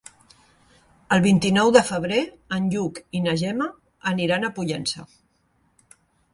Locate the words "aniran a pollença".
4.15-5.09